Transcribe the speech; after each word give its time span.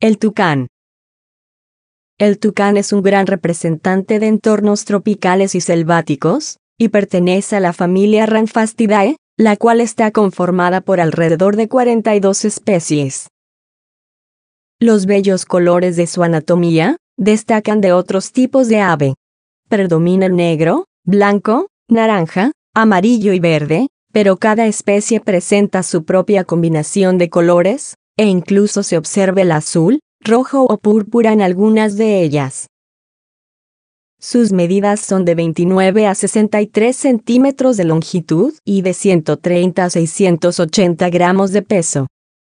El 0.00 0.18
tucán. 0.18 0.68
El 2.18 2.38
tucán 2.38 2.76
es 2.76 2.92
un 2.92 3.02
gran 3.02 3.26
representante 3.26 4.20
de 4.20 4.28
entornos 4.28 4.84
tropicales 4.84 5.56
y 5.56 5.60
selváticos, 5.60 6.58
y 6.78 6.90
pertenece 6.90 7.56
a 7.56 7.60
la 7.60 7.72
familia 7.72 8.24
Ranfastidae, 8.24 9.16
la 9.36 9.56
cual 9.56 9.80
está 9.80 10.12
conformada 10.12 10.82
por 10.82 11.00
alrededor 11.00 11.56
de 11.56 11.68
42 11.68 12.44
especies. 12.44 13.26
Los 14.78 15.06
bellos 15.06 15.44
colores 15.44 15.96
de 15.96 16.06
su 16.06 16.22
anatomía 16.22 16.96
destacan 17.16 17.80
de 17.80 17.92
otros 17.92 18.30
tipos 18.30 18.68
de 18.68 18.78
ave. 18.78 19.14
Predomina 19.68 20.26
el 20.26 20.36
negro, 20.36 20.84
blanco, 21.04 21.66
naranja, 21.88 22.52
amarillo 22.72 23.32
y 23.32 23.40
verde, 23.40 23.88
pero 24.12 24.36
cada 24.36 24.68
especie 24.68 25.18
presenta 25.18 25.82
su 25.82 26.04
propia 26.04 26.44
combinación 26.44 27.18
de 27.18 27.30
colores, 27.30 27.96
e 28.18 28.26
incluso 28.26 28.82
se 28.82 28.98
observa 28.98 29.40
el 29.40 29.52
azul, 29.52 30.00
rojo 30.20 30.64
o 30.64 30.76
púrpura 30.76 31.32
en 31.32 31.40
algunas 31.40 31.96
de 31.96 32.20
ellas. 32.20 32.66
Sus 34.20 34.52
medidas 34.52 34.98
son 34.98 35.24
de 35.24 35.36
29 35.36 36.08
a 36.08 36.14
63 36.16 36.96
centímetros 36.96 37.76
de 37.76 37.84
longitud 37.84 38.52
y 38.64 38.82
de 38.82 38.92
130 38.92 39.84
a 39.84 39.90
680 39.90 41.08
gramos 41.08 41.52
de 41.52 41.62
peso. 41.62 42.08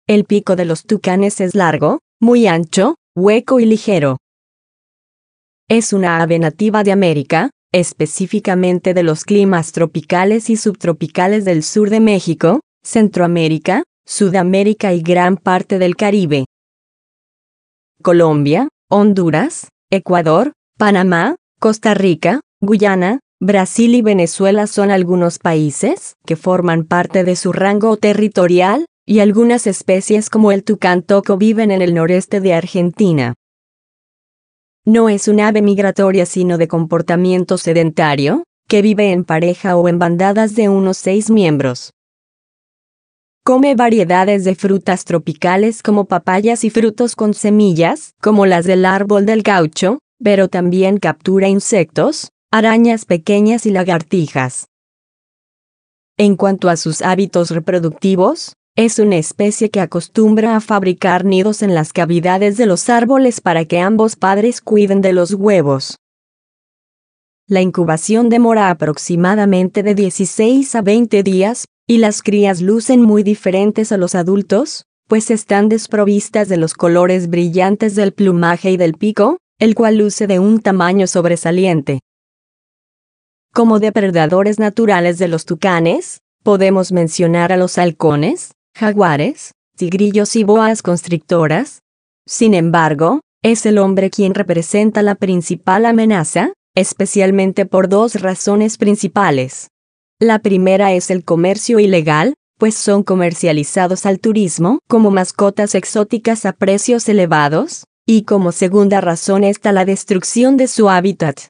El 0.08 0.24
pico 0.24 0.56
de 0.56 0.64
los 0.64 0.86
tucanes 0.86 1.42
es 1.42 1.54
largo, 1.54 2.00
muy 2.22 2.48
ancho, 2.48 2.96
hueco 3.18 3.60
y 3.60 3.66
ligero. 3.66 4.18
Es 5.68 5.92
una 5.92 6.22
ave 6.22 6.40
nativa 6.40 6.86
de 6.86 6.94
América, 6.94 7.52
específicamente 7.74 8.94
de 8.94 9.04
los 9.04 9.26
climas 9.26 9.74
tropicales 9.74 10.50
y 10.50 10.56
subtropicales 10.56 11.44
del 11.44 11.64
sur 11.64 11.90
de 11.90 12.00
México, 12.00 12.62
Centroamérica, 12.86 13.84
Sudamérica 14.10 14.94
y 14.94 15.02
gran 15.02 15.36
parte 15.36 15.80
del 15.80 15.98
Caribe. 15.98 16.46
Colombia, 18.02 18.70
Honduras, 18.90 19.68
Ecuador, 19.92 20.54
Panamá, 20.78 21.36
Costa 21.60 21.94
Rica, 21.94 22.40
Guyana, 22.62 23.20
Brasil 23.42 23.96
y 23.96 24.02
Venezuela 24.02 24.66
son 24.66 24.92
algunos 24.92 25.40
países 25.40 26.16
que 26.26 26.38
forman 26.38 26.86
parte 26.86 27.26
de 27.26 27.36
su 27.36 27.52
rango 27.52 27.98
territorial, 27.98 28.86
y 29.06 29.20
algunas 29.20 29.68
especies 29.68 30.30
como 30.30 30.54
el 30.54 30.64
tucán 30.64 31.02
toco 31.02 31.36
viven 31.36 31.70
en 31.70 31.82
el 31.82 31.94
noreste 31.94 32.40
de 32.40 32.54
Argentina. 32.54 33.34
No 34.86 35.10
es 35.10 35.28
un 35.28 35.42
ave 35.42 35.62
migratoria 35.62 36.26
sino 36.26 36.58
de 36.58 36.70
comportamiento 36.70 37.58
sedentario, 37.58 38.44
que 38.70 38.82
vive 38.82 39.12
en 39.12 39.26
pareja 39.26 39.76
o 39.76 39.90
en 39.90 40.00
bandadas 40.00 40.56
de 40.56 40.70
unos 40.70 40.96
seis 40.96 41.30
miembros. 41.30 41.92
Come 43.48 43.76
variedades 43.76 44.44
de 44.44 44.56
frutas 44.56 45.06
tropicales 45.06 45.82
como 45.82 46.04
papayas 46.04 46.66
y 46.66 46.70
frutos 46.70 47.16
con 47.16 47.34
semillas, 47.34 48.14
como 48.22 48.46
las 48.46 48.66
del 48.66 48.84
árbol 48.84 49.26
del 49.26 49.42
gaucho, 49.42 50.00
pero 50.22 50.50
también 50.50 50.98
captura 50.98 51.48
insectos, 51.48 52.32
arañas 52.52 53.06
pequeñas 53.06 53.66
y 53.66 53.72
lagartijas. 53.72 54.68
En 56.18 56.36
cuanto 56.36 56.68
a 56.68 56.76
sus 56.76 57.02
hábitos 57.02 57.52
reproductivos, 57.52 58.52
es 58.76 59.00
una 59.00 59.16
especie 59.16 59.70
que 59.70 59.80
acostumbra 59.80 60.58
a 60.58 60.60
fabricar 60.60 61.24
nidos 61.24 61.62
en 61.62 61.74
las 61.74 61.94
cavidades 61.94 62.58
de 62.58 62.66
los 62.66 62.90
árboles 62.90 63.40
para 63.40 63.64
que 63.64 63.80
ambos 63.80 64.18
padres 64.18 64.60
cuiden 64.60 65.00
de 65.00 65.14
los 65.14 65.34
huevos. 65.34 65.96
La 67.48 67.62
incubación 67.62 68.28
demora 68.28 68.70
aproximadamente 68.72 69.84
de 69.84 69.96
16 69.96 70.76
a 70.76 70.82
20 70.82 71.24
días, 71.24 71.64
y 71.88 72.00
las 72.00 72.22
crías 72.22 72.62
lucen 72.62 73.02
muy 73.02 73.24
diferentes 73.24 73.94
a 73.94 73.98
los 73.98 74.14
adultos, 74.14 74.86
pues 75.08 75.32
están 75.32 75.70
desprovistas 75.70 76.50
de 76.50 76.58
los 76.58 76.74
colores 76.74 77.30
brillantes 77.30 77.96
del 77.96 78.12
plumaje 78.12 78.72
y 78.72 78.78
del 78.78 78.94
pico, 78.94 79.38
el 79.58 79.74
cual 79.74 79.98
luce 79.98 80.28
de 80.28 80.40
un 80.40 80.60
tamaño 80.60 81.08
sobresaliente. 81.08 82.02
Como 83.54 83.80
depredadores 83.80 84.60
naturales 84.60 85.18
de 85.18 85.30
los 85.30 85.46
tucanes, 85.46 86.20
podemos 86.44 86.92
mencionar 86.92 87.54
a 87.54 87.58
los 87.58 87.78
halcones, 87.78 88.52
jaguares, 88.76 89.54
tigrillos 89.78 90.36
y 90.36 90.44
boas 90.44 90.82
constrictoras. 90.82 91.80
Sin 92.28 92.54
embargo, 92.54 93.22
es 93.42 93.66
el 93.66 93.78
hombre 93.78 94.10
quien 94.10 94.34
representa 94.34 95.02
la 95.02 95.16
principal 95.16 95.86
amenaza, 95.86 96.52
especialmente 96.76 97.66
por 97.66 97.88
dos 97.88 98.22
razones 98.22 98.78
principales. 98.78 99.70
La 100.20 100.40
primera 100.40 100.94
es 100.94 101.12
el 101.12 101.24
comercio 101.24 101.78
ilegal, 101.78 102.34
pues 102.58 102.74
son 102.74 103.04
comercializados 103.04 104.08
al 104.08 104.20
turismo 104.20 104.80
como 104.88 105.12
mascotas 105.12 105.76
exóticas 105.76 106.44
a 106.48 106.54
precios 106.54 107.08
elevados, 107.08 107.84
y 108.04 108.24
como 108.24 108.52
segunda 108.52 109.00
razón 109.00 109.44
está 109.44 109.72
la 109.72 109.86
destrucción 109.86 110.58
de 110.58 110.68
su 110.68 110.90
hábitat. 110.90 111.42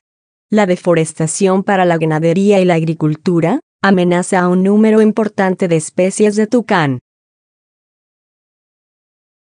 La 0.49 0.65
deforestación 0.65 1.63
para 1.63 1.85
la 1.85 1.97
ganadería 1.97 2.59
y 2.59 2.65
la 2.65 2.73
agricultura 2.73 3.61
amenaza 3.81 4.41
a 4.41 4.49
un 4.49 4.63
número 4.63 5.01
importante 5.01 5.69
de 5.69 5.77
especies 5.77 6.35
de 6.35 6.47
tucán. 6.47 6.99